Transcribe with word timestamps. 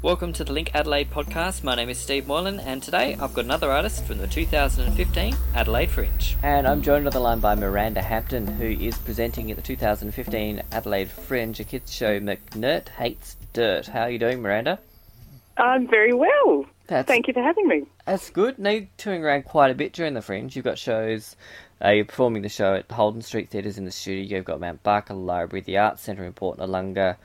Welcome 0.00 0.32
to 0.34 0.44
the 0.44 0.52
Link 0.52 0.70
Adelaide 0.76 1.10
podcast. 1.10 1.64
My 1.64 1.74
name 1.74 1.88
is 1.88 1.98
Steve 1.98 2.28
Moylan, 2.28 2.60
and 2.60 2.80
today 2.80 3.16
I've 3.20 3.34
got 3.34 3.46
another 3.46 3.72
artist 3.72 4.04
from 4.04 4.18
the 4.18 4.28
2015 4.28 5.34
Adelaide 5.56 5.90
Fringe. 5.90 6.36
And 6.44 6.68
I'm 6.68 6.82
joined 6.82 7.06
on 7.06 7.12
the 7.12 7.18
line 7.18 7.40
by 7.40 7.56
Miranda 7.56 8.00
Hampton, 8.00 8.46
who 8.46 8.66
is 8.66 8.96
presenting 8.98 9.50
at 9.50 9.56
the 9.56 9.62
2015 9.62 10.62
Adelaide 10.70 11.10
Fringe, 11.10 11.58
a 11.58 11.64
kids 11.64 11.92
show 11.92 12.20
McNirt 12.20 12.90
Hates 12.90 13.36
Dirt. 13.52 13.88
How 13.88 14.02
are 14.02 14.10
you 14.10 14.20
doing, 14.20 14.40
Miranda? 14.40 14.78
I'm 15.56 15.88
very 15.88 16.14
well. 16.14 16.64
That's, 16.86 17.08
Thank 17.08 17.26
you 17.26 17.34
for 17.34 17.42
having 17.42 17.66
me. 17.66 17.82
That's 18.06 18.30
good. 18.30 18.56
Now 18.56 18.70
you're 18.70 18.86
touring 18.98 19.24
around 19.24 19.46
quite 19.46 19.72
a 19.72 19.74
bit 19.74 19.92
during 19.92 20.14
the 20.14 20.22
Fringe. 20.22 20.54
You've 20.54 20.64
got 20.64 20.78
shows. 20.78 21.34
Uh, 21.84 21.90
you're 21.90 22.04
performing 22.04 22.42
the 22.42 22.48
show 22.48 22.76
at 22.76 22.88
Holden 22.88 23.22
Street 23.22 23.50
Theatres 23.50 23.78
in 23.78 23.84
the 23.84 23.90
studio. 23.90 24.36
You've 24.36 24.44
got 24.44 24.60
Mount 24.60 24.84
Barker 24.84 25.14
Library, 25.14 25.62
the 25.62 25.78
Arts 25.78 26.02
Centre 26.02 26.24
in 26.24 26.32
Port 26.34 26.58
Noarlunga, 26.58 27.16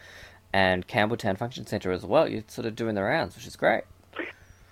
and 0.54 0.88
Campbelltown 0.88 1.38
Function 1.38 1.66
Centre 1.66 1.92
as 1.92 2.06
well. 2.06 2.30
You're 2.30 2.44
sort 2.48 2.68
of 2.68 2.76
doing 2.76 2.96
the 2.96 3.04
rounds, 3.04 3.36
which 3.36 3.48
is 3.48 3.56
great. 3.56 3.84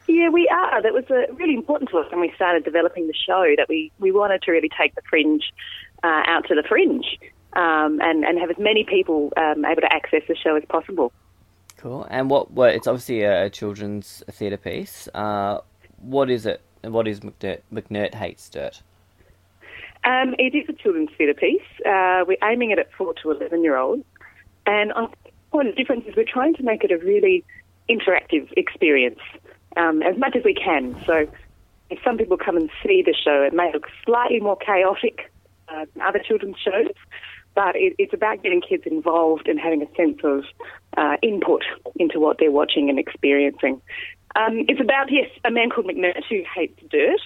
Yeah, 0.07 0.29
we 0.29 0.47
are. 0.49 0.81
That 0.81 0.93
was 0.93 1.05
uh, 1.09 1.33
really 1.33 1.55
important 1.55 1.89
to 1.91 1.97
us 1.97 2.11
when 2.11 2.21
we 2.21 2.31
started 2.35 2.63
developing 2.63 3.07
the 3.07 3.13
show. 3.13 3.53
That 3.57 3.67
we, 3.69 3.91
we 3.99 4.11
wanted 4.11 4.41
to 4.43 4.51
really 4.51 4.69
take 4.69 4.93
the 4.95 5.01
fringe 5.09 5.43
uh, 6.03 6.23
out 6.27 6.47
to 6.47 6.55
the 6.55 6.63
fringe 6.63 7.17
um, 7.53 7.99
and 8.01 8.23
and 8.23 8.39
have 8.39 8.49
as 8.49 8.57
many 8.57 8.83
people 8.83 9.31
um, 9.37 9.65
able 9.65 9.81
to 9.81 9.93
access 9.93 10.21
the 10.27 10.35
show 10.35 10.55
as 10.55 10.63
possible. 10.65 11.11
Cool. 11.77 12.05
And 12.09 12.29
what? 12.29 12.51
Well, 12.51 12.69
it's 12.69 12.87
obviously 12.87 13.23
a, 13.23 13.49
children's 13.49 14.23
theatre 14.29 14.57
piece. 14.57 15.07
Uh, 15.13 15.59
what 15.97 16.29
is 16.29 16.45
it? 16.45 16.61
And 16.83 16.93
what 16.93 17.07
is 17.07 17.21
McNirt, 17.21 17.61
McNirt 17.73 18.13
Hates 18.13 18.49
Dirt? 18.49 18.81
Um, 20.03 20.35
it 20.39 20.55
is 20.55 20.67
a 20.67 20.73
children's 20.73 21.09
theatre 21.17 21.33
piece. 21.33 21.61
Uh, 21.85 22.25
we're 22.27 22.37
aiming 22.43 22.71
it 22.71 22.79
at 22.79 22.91
four 22.93 23.13
to 23.21 23.31
eleven 23.31 23.63
year 23.63 23.77
olds, 23.77 24.03
and 24.65 24.91
I 24.93 25.07
one 25.51 25.67
of 25.67 25.75
difference 25.75 26.05
is 26.07 26.15
we're 26.15 26.25
trying 26.25 26.55
to 26.55 26.63
make 26.63 26.83
it 26.83 26.91
a 26.91 26.97
really 26.97 27.43
interactive 27.89 28.51
experience 28.57 29.19
um, 29.77 30.01
as 30.01 30.17
much 30.17 30.35
as 30.35 30.43
we 30.43 30.53
can. 30.53 30.95
So, 31.05 31.27
if 31.89 31.99
some 32.03 32.17
people 32.17 32.37
come 32.37 32.55
and 32.55 32.69
see 32.81 33.03
the 33.05 33.13
show, 33.13 33.43
it 33.43 33.53
may 33.53 33.71
look 33.73 33.85
slightly 34.05 34.39
more 34.39 34.55
chaotic 34.55 35.31
uh, 35.67 35.85
than 35.93 36.01
other 36.01 36.19
children's 36.19 36.55
shows, 36.57 36.87
but 37.53 37.75
it, 37.75 37.95
it's 37.97 38.13
about 38.13 38.43
getting 38.43 38.61
kids 38.61 38.83
involved 38.85 39.47
and 39.47 39.59
having 39.59 39.81
a 39.81 39.95
sense 39.95 40.19
of 40.23 40.45
uh, 40.97 41.17
input 41.21 41.63
into 41.97 42.19
what 42.19 42.37
they're 42.39 42.51
watching 42.51 42.89
and 42.89 42.97
experiencing. 42.97 43.81
Um, 44.35 44.65
it's 44.69 44.79
about 44.79 45.11
yes, 45.11 45.29
a 45.43 45.51
man 45.51 45.69
called 45.69 45.87
McNirt 45.87 46.23
who 46.29 46.43
hates 46.55 46.81
dirt, 46.89 47.19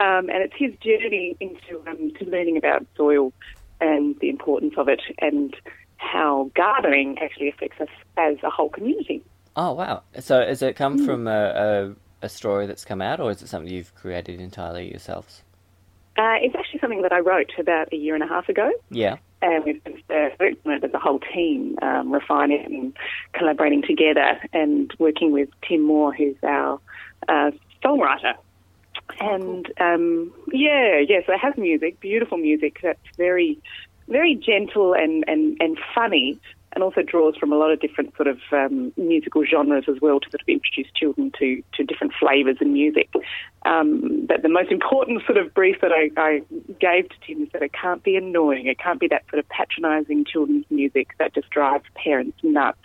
um, 0.00 0.30
and 0.30 0.42
it's 0.42 0.54
his 0.56 0.72
journey 0.80 1.36
into 1.40 1.82
um, 1.86 2.12
to 2.18 2.24
learning 2.24 2.56
about 2.56 2.86
soil 2.96 3.32
and 3.80 4.18
the 4.20 4.30
importance 4.30 4.74
of 4.78 4.88
it, 4.88 5.02
and 5.20 5.54
how 5.98 6.50
gardening 6.54 7.18
actually 7.20 7.48
affects 7.50 7.80
us 7.80 7.88
as 8.16 8.36
a 8.42 8.50
whole 8.50 8.70
community. 8.70 9.22
Oh 9.56 9.72
wow! 9.72 10.02
So 10.20 10.40
has 10.40 10.62
it 10.62 10.76
come 10.76 11.04
from 11.04 11.26
a, 11.26 11.30
a, 12.22 12.26
a 12.26 12.28
story 12.28 12.66
that's 12.66 12.84
come 12.84 13.02
out, 13.02 13.20
or 13.20 13.30
is 13.30 13.42
it 13.42 13.48
something 13.48 13.72
you've 13.72 13.94
created 13.94 14.40
entirely 14.40 14.88
yourselves? 14.88 15.42
Uh, 16.16 16.34
it's 16.40 16.54
actually 16.56 16.80
something 16.80 17.02
that 17.02 17.12
I 17.12 17.20
wrote 17.20 17.52
about 17.58 17.92
a 17.92 17.96
year 17.96 18.14
and 18.14 18.24
a 18.24 18.26
half 18.26 18.48
ago. 18.48 18.72
Yeah. 18.90 19.18
and 19.40 19.64
we've 19.64 19.84
just 19.84 20.10
uh, 20.10 20.30
worked 20.40 20.66
on 20.66 20.72
it 20.72 20.84
as 20.84 20.92
a 20.92 20.98
whole 20.98 21.20
team, 21.20 21.78
um, 21.80 22.10
refining 22.12 22.64
and 22.64 22.96
collaborating 23.34 23.82
together, 23.82 24.40
and 24.52 24.92
working 24.98 25.30
with 25.32 25.48
Tim 25.68 25.82
Moore, 25.82 26.12
who's 26.12 26.36
our 26.42 26.80
uh, 27.28 27.52
songwriter. 27.84 28.34
And 29.20 29.66
um, 29.80 30.32
yeah, 30.52 30.98
yeah, 30.98 31.20
so 31.26 31.32
it 31.32 31.38
has 31.40 31.56
music, 31.56 32.00
beautiful 32.00 32.36
music 32.36 32.78
that's 32.82 32.98
very, 33.16 33.58
very 34.08 34.34
gentle 34.34 34.94
and, 34.94 35.24
and, 35.26 35.56
and 35.60 35.78
funny, 35.94 36.40
and 36.72 36.84
also 36.84 37.02
draws 37.02 37.36
from 37.36 37.52
a 37.52 37.56
lot 37.56 37.72
of 37.72 37.80
different 37.80 38.14
sort 38.16 38.28
of 38.28 38.38
um, 38.52 38.92
musical 38.96 39.44
genres 39.44 39.84
as 39.88 40.00
well 40.00 40.20
to 40.20 40.30
sort 40.30 40.42
of 40.42 40.48
introduce 40.48 40.90
children 40.94 41.32
to, 41.38 41.62
to 41.74 41.82
different 41.82 42.12
flavours 42.18 42.58
in 42.60 42.72
music. 42.72 43.08
Um, 43.64 44.26
but 44.26 44.42
the 44.42 44.48
most 44.48 44.70
important 44.70 45.22
sort 45.24 45.38
of 45.38 45.52
brief 45.54 45.80
that 45.80 45.92
I, 45.92 46.10
I 46.16 46.42
gave 46.78 47.08
to 47.08 47.16
Tim 47.26 47.42
is 47.42 47.48
that 47.52 47.62
it 47.62 47.72
can't 47.72 48.02
be 48.02 48.16
annoying. 48.16 48.66
It 48.66 48.78
can't 48.78 49.00
be 49.00 49.08
that 49.08 49.24
sort 49.30 49.40
of 49.40 49.48
patronising 49.48 50.24
children's 50.24 50.66
music 50.70 51.08
that 51.18 51.34
just 51.34 51.50
drives 51.50 51.84
parents 51.94 52.38
nuts. 52.42 52.78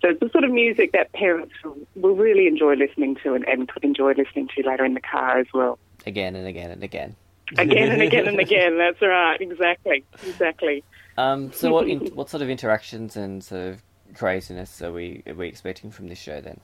So 0.00 0.10
it's 0.10 0.20
the 0.20 0.30
sort 0.30 0.44
of 0.44 0.50
music 0.50 0.92
that 0.92 1.12
parents 1.12 1.54
will, 1.94 2.14
really 2.14 2.46
enjoy 2.46 2.74
listening 2.74 3.16
to 3.22 3.34
and, 3.34 3.46
and 3.46 3.68
could 3.68 3.84
enjoy 3.84 4.14
listening 4.14 4.48
to 4.56 4.68
later 4.68 4.84
in 4.84 4.94
the 4.94 5.00
car 5.00 5.38
as 5.38 5.46
well. 5.52 5.78
Again 6.06 6.34
and 6.34 6.46
again 6.46 6.70
and 6.70 6.82
again. 6.82 7.16
Again 7.56 7.92
and 7.92 8.02
again 8.02 8.28
and 8.28 8.40
again. 8.46 8.78
That's 8.78 9.00
right. 9.00 9.40
Exactly. 9.40 10.04
Exactly. 10.26 10.84
Um, 11.16 11.52
so 11.52 11.72
what 11.72 11.88
in, 11.88 11.98
what 12.14 12.30
sort 12.30 12.42
of 12.42 12.50
interactions 12.50 13.16
and 13.16 13.42
sort 13.42 13.68
of 13.68 13.82
craziness 14.14 14.82
are 14.82 14.92
we 14.92 15.22
are 15.26 15.34
we 15.34 15.48
expecting 15.48 15.90
from 15.90 16.08
this 16.08 16.18
show 16.18 16.40
then? 16.40 16.60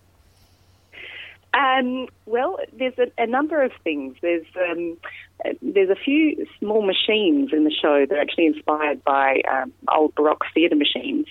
Um, 1.55 2.09
well, 2.27 2.59
there's 2.77 2.99
a, 2.99 3.11
a 3.17 3.27
number 3.27 3.63
of 3.63 3.71
things. 3.85 4.17
There's 4.21 4.47
um, 4.69 4.97
uh, 5.45 5.51
there's 5.63 5.91
a 5.91 5.95
few 5.95 6.47
small 6.59 6.83
machines 6.83 7.53
in 7.53 7.65
the 7.65 7.71
show 7.71 8.07
that 8.09 8.17
are 8.17 8.21
actually 8.21 8.47
inspired 8.47 9.05
by 9.05 9.41
um, 9.51 9.73
old 9.95 10.15
Baroque 10.17 10.45
theatre 10.53 10.75
machines 10.75 11.27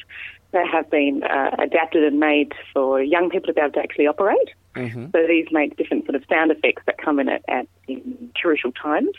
that 0.52 0.68
have 0.72 0.90
been 0.90 1.24
uh, 1.24 1.56
adapted 1.60 2.04
and 2.04 2.20
made 2.20 2.54
for 2.74 3.02
young 3.02 3.30
people 3.30 3.48
to 3.48 3.54
be 3.54 3.60
able 3.60 3.74
to 3.74 3.80
actually 3.80 4.08
operate. 4.08 4.50
Mm-hmm. 4.76 5.08
So 5.12 5.28
these 5.28 5.48
make 5.52 5.76
different 5.78 6.06
sort 6.06 6.16
of 6.16 6.24
sound 6.30 6.52
effects 6.52 6.84
that 6.86 6.98
come 6.98 7.20
in 7.20 7.28
at, 7.28 7.44
at 7.48 7.68
in 7.88 8.23
crucial 8.36 8.72
times. 8.72 9.16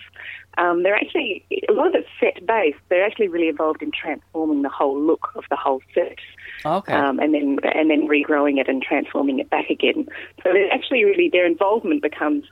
Um, 0.56 0.82
they're 0.82 0.94
actually 0.94 1.44
a 1.68 1.72
lot 1.72 1.88
of 1.88 1.94
it's 1.94 2.08
set 2.20 2.46
based. 2.46 2.78
They're 2.88 3.04
actually 3.04 3.28
really 3.28 3.48
involved 3.48 3.82
in 3.82 3.90
transforming 3.90 4.62
the 4.62 4.68
whole 4.68 5.00
look 5.00 5.30
of 5.34 5.44
the 5.50 5.56
whole 5.56 5.80
set 5.94 6.18
Okay. 6.64 6.92
um, 6.92 7.18
and 7.18 7.34
then 7.34 7.58
and 7.74 7.90
then 7.90 8.08
regrowing 8.08 8.60
it 8.60 8.68
and 8.68 8.80
transforming 8.82 9.40
it 9.40 9.50
back 9.50 9.68
again. 9.68 10.06
So 10.42 10.52
they're 10.52 10.72
actually 10.72 11.04
really 11.04 11.28
their 11.28 11.46
involvement 11.46 12.02
becomes 12.02 12.44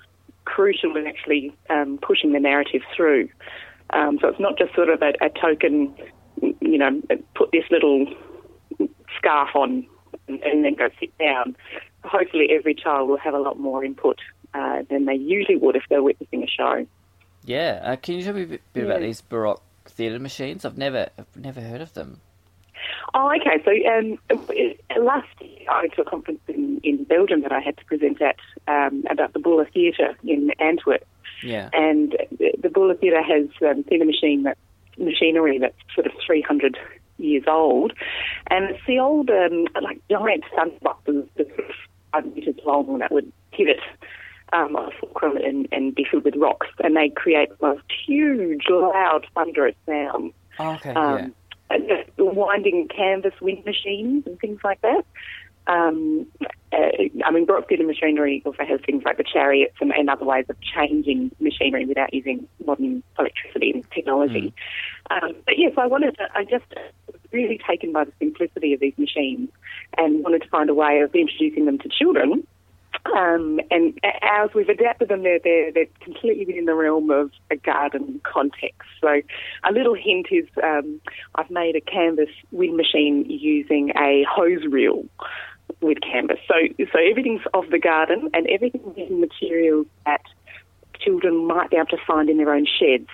crucial 0.44 0.96
in 0.96 1.06
actually 1.06 1.54
um, 1.70 1.98
pushing 2.02 2.32
the 2.32 2.40
narrative 2.40 2.82
through. 2.96 3.28
Um, 3.90 4.18
so 4.20 4.28
it's 4.28 4.40
not 4.40 4.58
just 4.58 4.74
sort 4.74 4.88
of 4.88 5.02
a, 5.02 5.12
a 5.24 5.30
token, 5.30 5.94
you 6.40 6.78
know, 6.78 7.00
put 7.34 7.52
this 7.52 7.64
little 7.70 8.06
scarf 9.16 9.50
on 9.54 9.86
and, 10.28 10.42
and 10.42 10.64
then 10.64 10.74
go 10.74 10.88
sit 10.98 11.16
down. 11.18 11.56
Hopefully, 12.04 12.48
every 12.50 12.74
child 12.74 13.08
will 13.08 13.18
have 13.18 13.34
a 13.34 13.38
lot 13.38 13.58
more 13.58 13.84
input 13.84 14.18
uh, 14.54 14.82
than 14.90 15.04
they 15.04 15.14
usually 15.14 15.56
would 15.56 15.76
if 15.76 15.84
they're 15.88 16.02
witnessing 16.02 16.42
a 16.42 16.46
show. 16.46 16.86
yeah. 17.44 17.80
Uh, 17.82 17.96
can 17.96 18.16
you 18.16 18.24
tell 18.24 18.34
me 18.34 18.42
a 18.42 18.46
bit, 18.46 18.62
bit 18.72 18.84
about 18.84 19.00
these 19.00 19.20
Baroque 19.20 19.62
theatre 19.86 20.18
machines? 20.18 20.64
I've 20.64 20.78
never 20.78 21.08
I've 21.18 21.36
never 21.36 21.60
heard 21.60 21.80
of 21.80 21.94
them. 21.94 22.20
Oh, 23.14 23.30
okay. 23.36 23.62
So 23.64 23.70
um, 23.90 24.18
last 25.04 25.28
year 25.40 25.70
I 25.70 25.82
went 25.82 25.94
to 25.94 26.02
a 26.02 26.04
conference 26.04 26.40
in, 26.48 26.80
in 26.82 27.04
Belgium 27.04 27.42
that 27.42 27.52
I 27.52 27.60
had 27.60 27.76
to 27.78 27.84
present 27.84 28.20
at 28.22 28.36
um, 28.68 29.04
about 29.10 29.32
the 29.32 29.38
Bourla 29.38 29.70
Theatre 29.72 30.16
in 30.24 30.50
Antwerp. 30.58 31.06
Yeah. 31.42 31.68
And 31.72 32.16
the, 32.30 32.52
the 32.60 32.68
Bourla 32.68 32.98
Theatre 32.98 33.22
has 33.22 33.48
um, 33.68 33.84
theatre 33.84 34.04
machine 34.04 34.44
that, 34.44 34.56
machinery 34.98 35.58
that's 35.58 35.76
sort 35.94 36.06
of 36.06 36.12
300 36.24 36.78
years 37.18 37.44
old. 37.46 37.92
And 38.48 38.70
it's 38.70 38.86
the 38.86 38.98
old, 38.98 39.30
um, 39.30 39.66
like, 39.82 40.00
giant 40.08 40.44
sunboxes 40.56 41.28
that 41.36 41.48
five 42.12 42.34
metres 42.34 42.56
long 42.64 42.98
that 42.98 43.12
would 43.12 43.30
pivot 43.52 43.80
um, 44.52 44.76
on 44.76 44.92
a 44.92 44.96
fulcrum 45.00 45.36
and, 45.36 45.68
and 45.72 45.94
be 45.94 46.06
filled 46.10 46.24
with 46.24 46.36
rocks. 46.36 46.68
And 46.82 46.96
they 46.96 47.08
create 47.08 47.48
the 47.50 47.66
most 47.66 47.84
huge, 48.06 48.64
loud, 48.68 49.26
thunderous 49.34 49.76
sound 49.86 50.32
Oh, 50.58 50.72
okay. 50.72 50.92
um, 50.94 51.34
and 51.70 52.04
winding 52.18 52.88
canvas 52.88 53.32
wind 53.40 53.64
machines 53.64 54.26
and 54.26 54.38
things 54.38 54.60
like 54.62 54.80
that. 54.82 55.04
Um, 55.66 56.26
uh, 56.72 56.76
I 57.24 57.30
mean, 57.30 57.46
Baroque 57.46 57.68
theatre 57.68 57.86
machinery 57.86 58.42
also 58.44 58.64
has 58.64 58.80
things 58.84 59.04
like 59.04 59.16
the 59.16 59.24
chariots 59.24 59.76
and, 59.80 59.92
and 59.92 60.10
other 60.10 60.24
ways 60.24 60.46
of 60.48 60.56
changing 60.60 61.30
machinery 61.38 61.86
without 61.86 62.12
using 62.12 62.48
modern 62.66 63.02
electricity 63.18 63.70
and 63.70 63.90
technology. 63.92 64.52
Um, 65.10 65.34
but 65.46 65.58
yes, 65.58 65.72
I 65.76 65.86
wanted 65.86 66.16
to, 66.16 66.28
I 66.34 66.44
just 66.44 66.64
was 67.06 67.20
really 67.30 67.60
taken 67.66 67.92
by 67.92 68.04
the 68.04 68.12
simplicity 68.18 68.74
of 68.74 68.80
these 68.80 68.98
machines 68.98 69.50
and 69.96 70.24
wanted 70.24 70.42
to 70.42 70.48
find 70.48 70.68
a 70.68 70.74
way 70.74 71.00
of 71.00 71.14
introducing 71.14 71.64
them 71.66 71.78
to 71.78 71.88
children 71.88 72.46
um, 73.06 73.60
and 73.70 73.98
as 74.22 74.50
we've 74.54 74.68
adapted 74.68 75.08
them, 75.08 75.22
they're, 75.22 75.40
they're, 75.42 75.72
they're 75.72 75.86
completely 76.00 76.46
within 76.46 76.66
the 76.66 76.74
realm 76.74 77.10
of 77.10 77.30
a 77.50 77.56
garden 77.56 78.20
context. 78.24 78.88
So 79.00 79.22
a 79.68 79.72
little 79.72 79.94
hint 79.94 80.28
is 80.30 80.46
um, 80.62 81.00
I've 81.34 81.50
made 81.50 81.74
a 81.76 81.80
canvas 81.80 82.28
wind 82.52 82.76
machine 82.76 83.24
using 83.28 83.90
a 83.90 84.24
hose 84.30 84.64
reel 84.70 85.04
with 85.80 85.98
canvas. 86.00 86.38
So, 86.46 86.54
so 86.92 86.98
everything's 86.98 87.42
of 87.54 87.70
the 87.70 87.78
garden 87.78 88.30
and 88.34 88.46
everything 88.48 88.94
is 88.96 89.10
materials 89.10 89.86
that 90.06 90.22
children 91.00 91.46
might 91.46 91.70
be 91.70 91.76
able 91.76 91.86
to 91.86 91.96
find 92.06 92.30
in 92.30 92.36
their 92.36 92.54
own 92.54 92.66
sheds. 92.66 93.08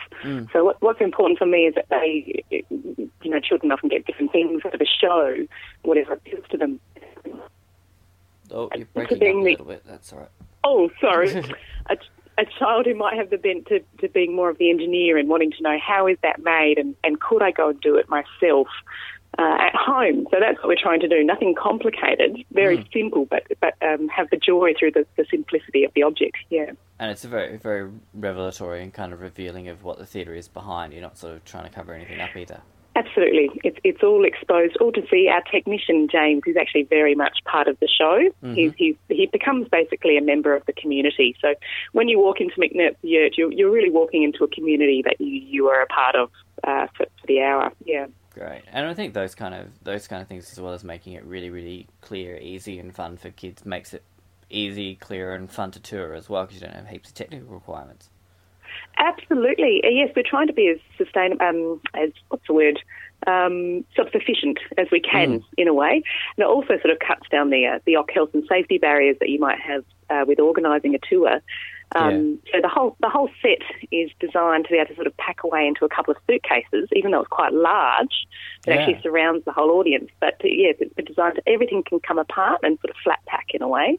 So 0.52 0.64
what, 0.64 0.82
what's 0.82 1.00
important 1.00 1.38
for 1.38 1.46
me 1.46 1.60
is 1.66 1.74
that 1.74 1.86
they, 1.88 2.44
you 2.50 3.30
know, 3.30 3.40
children 3.40 3.72
often 3.72 3.88
get 3.88 4.04
different 4.06 4.32
things 4.32 4.60
for 4.60 4.76
the 4.76 4.86
show, 5.00 5.46
whatever 5.82 6.12
appeals 6.12 6.44
to 6.50 6.58
them. 6.58 6.80
Oh, 8.58 8.70
you're 8.76 8.86
breaking 8.94 9.18
up 9.18 9.22
a 9.22 9.24
being 9.24 9.44
the- 9.44 9.50
little 9.52 9.66
bit. 9.66 9.82
That's 9.86 10.12
all 10.12 10.20
right. 10.20 10.28
Oh, 10.64 10.90
sorry. 11.00 11.30
a, 11.90 11.96
a 12.38 12.44
child 12.58 12.86
who 12.86 12.94
might 12.94 13.16
have 13.16 13.30
the 13.30 13.38
bent 13.38 13.66
to, 13.66 13.80
to 14.00 14.08
being 14.08 14.34
more 14.34 14.50
of 14.50 14.58
the 14.58 14.70
engineer 14.70 15.16
and 15.16 15.28
wanting 15.28 15.52
to 15.52 15.62
know 15.62 15.78
how 15.78 16.06
is 16.06 16.18
that 16.22 16.42
made 16.42 16.78
and, 16.78 16.94
and 17.04 17.20
could 17.20 17.42
I 17.42 17.50
go 17.50 17.70
and 17.70 17.80
do 17.80 17.96
it 17.96 18.08
myself. 18.08 18.68
uh, 19.38 19.56
at 19.60 19.74
home. 19.74 20.26
So 20.30 20.38
that's 20.40 20.58
what 20.58 20.68
we're 20.68 20.82
trying 20.82 21.00
to 21.00 21.08
do. 21.08 21.22
Nothing 21.22 21.54
complicated, 21.54 22.44
very 22.52 22.78
mm. 22.78 22.92
simple, 22.92 23.26
but 23.26 23.44
but 23.60 23.74
um, 23.82 24.08
have 24.08 24.30
the 24.30 24.36
joy 24.36 24.72
through 24.78 24.92
the, 24.92 25.06
the 25.16 25.26
simplicity 25.30 25.84
of 25.84 25.92
the 25.94 26.02
object. 26.02 26.36
Yeah. 26.50 26.72
And 26.98 27.10
it's 27.10 27.24
a 27.24 27.28
very 27.28 27.56
very 27.56 27.90
revelatory 28.14 28.82
and 28.82 28.92
kind 28.92 29.12
of 29.12 29.20
revealing 29.20 29.68
of 29.68 29.84
what 29.84 29.98
the 29.98 30.06
theatre 30.06 30.34
is 30.34 30.48
behind. 30.48 30.92
You're 30.92 31.02
not 31.02 31.18
sort 31.18 31.34
of 31.34 31.44
trying 31.44 31.64
to 31.64 31.70
cover 31.70 31.92
anything 31.92 32.20
up 32.20 32.34
either. 32.36 32.60
Absolutely. 32.98 33.50
It's, 33.62 33.78
it's 33.84 34.02
all 34.02 34.24
exposed, 34.24 34.76
all 34.78 34.92
to 34.92 35.02
see. 35.10 35.28
Our 35.28 35.42
technician, 35.42 36.08
James, 36.10 36.42
is 36.46 36.56
actually 36.56 36.82
very 36.84 37.14
much 37.14 37.38
part 37.44 37.68
of 37.68 37.78
the 37.78 37.86
show. 37.88 38.28
Mm-hmm. 38.42 38.54
He's, 38.54 38.72
he's, 38.76 38.96
he 39.08 39.26
becomes 39.26 39.68
basically 39.68 40.18
a 40.18 40.22
member 40.22 40.54
of 40.56 40.66
the 40.66 40.72
community. 40.72 41.36
So 41.40 41.54
when 41.92 42.08
you 42.08 42.18
walk 42.18 42.40
into 42.40 42.56
McNirt 42.56 42.96
Yurt, 43.02 43.38
you're, 43.38 43.52
you're 43.52 43.70
really 43.70 43.90
walking 43.90 44.24
into 44.24 44.42
a 44.42 44.48
community 44.48 45.02
that 45.04 45.20
you, 45.20 45.26
you 45.26 45.66
are 45.68 45.82
a 45.82 45.86
part 45.86 46.16
of 46.16 46.30
uh, 46.64 46.86
for, 46.96 47.06
for 47.20 47.26
the 47.26 47.40
hour. 47.40 47.72
Yeah. 47.84 48.06
Great, 48.34 48.62
and 48.72 48.86
I 48.86 48.94
think 48.94 49.14
those 49.14 49.34
kind 49.34 49.52
of 49.52 49.66
those 49.82 50.06
kind 50.06 50.22
of 50.22 50.28
things, 50.28 50.52
as 50.52 50.60
well 50.60 50.72
as 50.72 50.84
making 50.84 51.14
it 51.14 51.24
really, 51.24 51.50
really 51.50 51.88
clear, 52.02 52.36
easy, 52.36 52.78
and 52.78 52.94
fun 52.94 53.16
for 53.16 53.30
kids, 53.30 53.66
makes 53.66 53.92
it 53.94 54.04
easy, 54.48 54.94
clear, 54.94 55.34
and 55.34 55.50
fun 55.50 55.72
to 55.72 55.80
tour 55.80 56.14
as 56.14 56.28
well 56.28 56.44
because 56.44 56.60
you 56.60 56.66
don't 56.66 56.76
have 56.76 56.86
heaps 56.86 57.08
of 57.08 57.14
technical 57.14 57.48
requirements. 57.48 58.10
Absolutely. 58.96 59.80
Uh, 59.84 59.90
yes, 59.90 60.10
we're 60.14 60.22
trying 60.28 60.48
to 60.48 60.52
be 60.52 60.68
as 60.68 60.78
sustainable, 60.96 61.44
um, 61.44 61.80
as 61.94 62.10
what's 62.28 62.46
the 62.46 62.52
word, 62.52 62.78
um, 63.26 63.84
self-sufficient 63.94 64.58
as 64.76 64.88
we 64.90 65.00
can 65.00 65.40
mm. 65.40 65.44
in 65.56 65.68
a 65.68 65.74
way. 65.74 66.02
And 66.36 66.44
it 66.44 66.46
also 66.46 66.78
sort 66.78 66.90
of 66.90 66.98
cuts 66.98 67.28
down 67.30 67.50
the 67.50 67.66
uh, 67.66 67.78
the 67.84 67.96
health 68.12 68.30
and 68.34 68.44
safety 68.48 68.78
barriers 68.78 69.16
that 69.20 69.28
you 69.28 69.38
might 69.38 69.60
have 69.60 69.84
uh, 70.10 70.24
with 70.26 70.40
organising 70.40 70.94
a 70.94 70.98
tour. 70.98 71.40
Um, 71.94 72.38
yeah. 72.44 72.52
So 72.52 72.60
the 72.62 72.68
whole 72.68 72.96
the 73.00 73.08
whole 73.08 73.30
set 73.40 73.62
is 73.90 74.10
designed 74.20 74.64
to 74.64 74.70
be 74.70 74.76
able 74.76 74.88
to 74.88 74.94
sort 74.94 75.06
of 75.06 75.16
pack 75.16 75.42
away 75.42 75.66
into 75.66 75.84
a 75.84 75.88
couple 75.88 76.12
of 76.12 76.18
suitcases, 76.26 76.88
even 76.92 77.12
though 77.12 77.20
it's 77.20 77.28
quite 77.28 77.52
large. 77.52 78.26
It 78.66 78.70
yeah. 78.70 78.76
actually 78.76 79.00
surrounds 79.02 79.44
the 79.44 79.52
whole 79.52 79.70
audience. 79.70 80.10
But 80.20 80.34
uh, 80.44 80.48
yes, 80.48 80.76
it's 80.80 80.94
designed 81.08 81.36
to 81.36 81.42
everything 81.48 81.82
can 81.82 82.00
come 82.00 82.18
apart 82.18 82.60
and 82.62 82.78
sort 82.80 82.90
of 82.90 82.96
flat 83.02 83.20
pack 83.26 83.46
in 83.54 83.62
a 83.62 83.68
way 83.68 83.98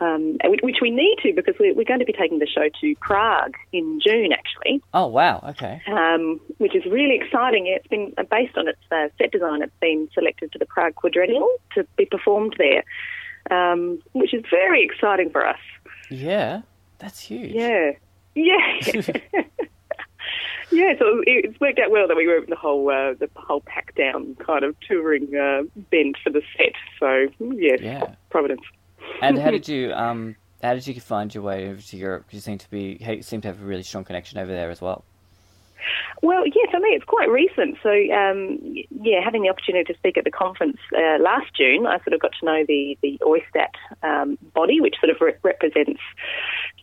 um, 0.00 0.38
which 0.44 0.76
we 0.80 0.90
need 0.90 1.16
to 1.22 1.32
because 1.34 1.54
we're, 1.58 1.74
we're, 1.74 1.84
going 1.84 2.00
to 2.00 2.06
be 2.06 2.12
taking 2.12 2.38
the 2.38 2.46
show 2.46 2.68
to 2.80 2.94
Prague 3.00 3.54
in 3.72 4.00
June, 4.04 4.32
actually. 4.32 4.82
Oh 4.94 5.06
wow! 5.06 5.42
Okay. 5.48 5.82
Um, 5.88 6.40
which 6.58 6.74
is 6.74 6.84
really 6.86 7.16
exciting. 7.16 7.66
It's 7.66 7.86
been 7.88 8.12
uh, 8.16 8.22
based 8.30 8.56
on 8.56 8.68
its 8.68 8.78
uh, 8.92 9.08
set 9.18 9.32
design. 9.32 9.62
It's 9.62 9.72
been 9.80 10.08
selected 10.14 10.52
for 10.52 10.58
the 10.58 10.66
Prague 10.66 10.94
Quadrennial 10.94 11.50
to 11.74 11.84
be 11.96 12.04
performed 12.04 12.56
there, 12.58 12.84
um, 13.50 14.00
which 14.12 14.34
is 14.34 14.44
very 14.50 14.84
exciting 14.84 15.30
for 15.30 15.46
us. 15.46 15.60
Yeah, 16.10 16.62
that's 16.98 17.20
huge. 17.20 17.52
Yeah, 17.52 17.92
yeah. 18.34 18.80
yeah, 20.70 20.92
so 20.98 21.22
it's 21.26 21.58
worked 21.60 21.78
out 21.78 21.90
well 21.90 22.06
that 22.06 22.16
we 22.16 22.26
were 22.26 22.44
the 22.46 22.56
whole 22.56 22.88
uh, 22.88 23.14
the 23.14 23.28
whole 23.34 23.62
pack 23.62 23.94
down 23.96 24.36
kind 24.36 24.64
of 24.64 24.78
touring 24.80 25.34
uh, 25.36 25.62
bent 25.90 26.16
for 26.22 26.30
the 26.30 26.42
set. 26.56 26.74
So 27.00 27.26
yes, 27.56 27.80
yeah. 27.80 28.14
Providence 28.30 28.62
and 29.22 29.38
how 29.38 29.50
did 29.50 29.68
you 29.68 29.92
um 29.92 30.36
how 30.62 30.74
did 30.74 30.86
you 30.86 31.00
find 31.00 31.32
your 31.34 31.42
way 31.44 31.68
over 31.68 31.80
to 31.80 31.96
Europe? 31.96 32.26
You 32.30 32.40
seem 32.40 32.58
to 32.58 32.70
be 32.70 32.98
you 33.00 33.22
seem 33.22 33.40
to 33.42 33.48
have 33.48 33.60
a 33.60 33.64
really 33.64 33.82
strong 33.82 34.04
connection 34.04 34.38
over 34.38 34.50
there 34.50 34.70
as 34.70 34.80
well. 34.80 35.04
Well, 36.22 36.44
yeah, 36.46 36.70
for 36.70 36.80
me 36.80 36.88
it's 36.90 37.04
quite 37.04 37.28
recent. 37.30 37.76
So, 37.82 37.90
um, 37.90 38.58
yeah, 39.02 39.20
having 39.22 39.42
the 39.42 39.48
opportunity 39.48 39.92
to 39.92 39.98
speak 39.98 40.18
at 40.18 40.24
the 40.24 40.30
conference 40.30 40.78
uh, 40.96 41.22
last 41.22 41.54
June, 41.56 41.86
I 41.86 41.98
sort 41.98 42.12
of 42.12 42.20
got 42.20 42.32
to 42.40 42.44
know 42.44 42.64
the 42.66 42.98
the 43.02 43.18
OISTAT 43.22 43.74
um, 44.02 44.36
body, 44.54 44.80
which 44.80 44.96
sort 45.00 45.10
of 45.10 45.20
re- 45.20 45.34
represents 45.42 46.00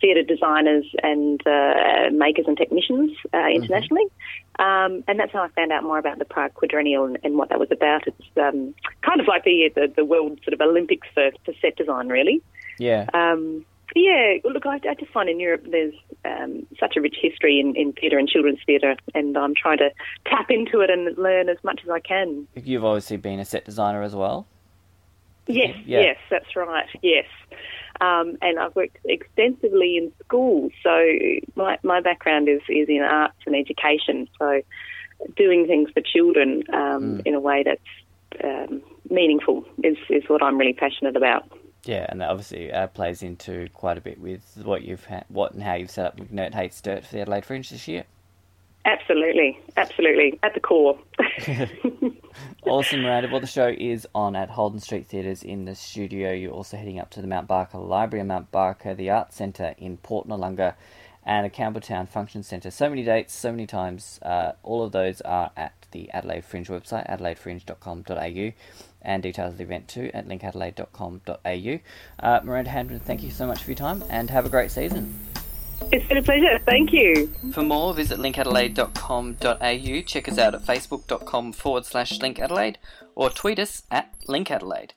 theatre 0.01 0.24
designers 0.24 0.86
and 1.03 1.42
uh, 1.45 2.09
makers 2.12 2.45
and 2.47 2.57
technicians 2.57 3.12
uh, 3.33 3.38
mm-hmm. 3.38 3.62
internationally. 3.62 4.06
Mm-hmm. 4.06 4.15
Um, 4.63 5.03
and 5.07 5.19
that's 5.19 5.33
how 5.33 5.44
I 5.44 5.50
found 5.50 5.71
out 5.71 5.83
more 5.83 5.97
about 5.97 6.19
the 6.19 6.25
Prague 6.25 6.53
Quadrennial 6.53 7.06
and, 7.06 7.18
and 7.24 7.38
what 7.38 7.50
that 7.50 7.59
was 7.59 7.69
about. 7.71 8.07
It's 8.07 8.21
um, 8.38 8.74
kind 9.01 9.19
of 9.19 9.27
like 9.27 9.44
the, 9.44 9.71
the, 9.74 9.92
the 9.94 10.06
world 10.06 10.39
sort 10.44 10.53
of 10.53 10.62
Olympics 10.62 11.07
for, 11.13 11.31
for 11.44 11.53
set 11.62 11.75
design, 11.75 12.07
really. 12.07 12.42
Yeah. 12.80 13.07
Um, 13.13 13.65
yeah, 13.95 14.38
look, 14.44 14.65
I, 14.65 14.80
I, 14.89 14.94
just 14.95 15.12
find 15.12 15.30
in 15.30 15.39
Europe 15.39 15.65
there's 15.69 15.94
um, 16.25 16.65
such 16.80 16.97
a 16.97 17.01
rich 17.01 17.15
history 17.21 17.59
in, 17.59 17.75
in 17.75 17.94
theatre 17.94 18.18
and 18.18 18.27
children's 18.27 18.59
theatre, 18.65 18.95
and 19.13 19.38
I'm 19.38 19.53
trying 19.56 19.77
to 19.77 19.92
tap 20.25 20.50
into 20.50 20.81
it 20.81 20.89
and 20.89 21.18
learn 21.18 21.50
as 21.50 21.57
much 21.63 21.81
as 21.83 21.89
I 21.89 22.00
can. 22.00 22.47
You've 22.56 22.83
obviously 22.83 23.18
been 23.18 23.39
a 23.39 23.45
set 23.45 23.63
designer 23.63 24.01
as 24.01 24.15
well. 24.15 24.47
Yes, 25.47 25.77
yeah. 25.86 26.01
yes, 26.01 26.18
that's 26.31 26.56
right. 26.56 26.88
Yes, 27.03 27.25
um, 28.01 28.38
and 28.42 28.59
I've 28.59 28.75
worked 28.75 28.97
extensively 29.06 29.97
in 29.97 30.12
schools. 30.24 30.71
So 30.83 31.06
my 31.56 31.77
my 31.83 32.01
background 32.01 32.50
is 32.50 32.62
is 32.69 32.89
in 32.89 33.01
arts 33.01 33.38
and 33.45 33.56
education. 33.56 34.27
So 34.39 34.62
doing 35.36 35.68
things 35.68 35.89
for 35.92 36.01
children 36.01 36.63
um, 36.74 37.18
mm. 37.18 37.21
in 37.25 37.33
a 37.33 37.39
way 37.39 37.63
that's 37.63 38.44
um, 38.44 38.81
meaningful 39.09 39.65
is 39.83 39.97
is 40.09 40.24
what 40.27 40.44
I'm 40.44 40.57
really 40.57 40.74
passionate 40.74 41.15
about. 41.15 41.50
Yeah, 41.86 42.06
and 42.09 42.19
that 42.21 42.30
obviously 42.30 42.71
uh, 42.71 42.88
plays 42.88 43.21
into 43.21 43.69
quite 43.74 43.97
a 43.97 44.01
bit 44.01 44.19
with 44.19 44.59
what 44.63 44.81
you've 44.81 45.06
ha- 45.06 45.24
what 45.27 45.53
and 45.53 45.62
how 45.62 45.75
you've 45.75 45.92
set 45.92 46.07
up 46.07 46.18
McNirt 46.18 46.53
Hates 46.53 46.81
Dirt 46.81 47.06
for 47.06 47.13
the 47.13 47.21
Adelaide 47.21 47.45
Fringe 47.45 47.69
this 47.69 47.88
year. 47.88 48.06
Absolutely, 48.85 49.59
absolutely, 49.77 50.39
at 50.43 50.53
the 50.53 50.59
core. 50.59 50.99
awesome, 52.67 53.01
Miranda. 53.01 53.29
Well, 53.31 53.41
the 53.41 53.47
show 53.47 53.73
is 53.75 54.07
on 54.13 54.35
at 54.35 54.51
Holden 54.51 54.79
Street 54.79 55.07
Theatres 55.07 55.41
in 55.41 55.65
the 55.65 55.73
studio. 55.73 56.31
You're 56.31 56.51
also 56.51 56.77
heading 56.77 56.99
up 56.99 57.09
to 57.11 57.21
the 57.21 57.27
Mount 57.27 57.47
Barker 57.47 57.79
Library 57.79 58.19
and 58.19 58.27
Mount 58.27 58.51
Barker, 58.51 58.93
the 58.93 59.09
Arts 59.09 59.35
Centre 59.35 59.73
in 59.79 59.97
Port 59.97 60.27
Noarlunga, 60.27 60.75
and 61.25 61.47
the 61.47 61.49
Campbelltown 61.49 62.07
Function 62.07 62.43
Centre. 62.43 62.69
So 62.69 62.87
many 62.87 63.03
dates, 63.03 63.33
so 63.33 63.49
many 63.49 63.65
times. 63.65 64.19
Uh, 64.21 64.51
all 64.61 64.83
of 64.83 64.91
those 64.91 65.19
are 65.21 65.49
at 65.57 65.73
the 65.89 66.11
Adelaide 66.11 66.45
Fringe 66.45 66.67
website, 66.67 67.09
adelaidefringe.com.au, 67.09 68.53
and 69.01 69.23
details 69.23 69.53
of 69.53 69.57
the 69.57 69.63
event 69.63 69.87
too 69.87 70.11
at 70.13 70.27
linkadelaide.com.au. 70.27 71.79
Uh, 72.19 72.39
Miranda 72.43 72.69
Hampton, 72.69 72.99
thank 72.99 73.23
you 73.23 73.31
so 73.31 73.47
much 73.47 73.63
for 73.63 73.71
your 73.71 73.77
time, 73.77 74.03
and 74.11 74.29
have 74.29 74.45
a 74.45 74.49
great 74.49 74.69
season. 74.69 75.19
It's 75.91 76.07
been 76.07 76.17
a 76.17 76.23
pleasure. 76.23 76.59
Thank 76.65 76.91
you. 76.91 77.27
For 77.53 77.61
more, 77.61 77.93
visit 77.93 78.19
linkadelaide.com.au, 78.19 80.01
check 80.01 80.27
us 80.27 80.37
out 80.37 80.55
at 80.55 80.61
facebook.com 80.61 81.51
forward 81.53 81.85
slash 81.85 82.19
linkadelaide, 82.19 82.75
or 83.15 83.29
tweet 83.29 83.59
us 83.59 83.83
at 83.91 84.13
linkadelaide. 84.27 84.91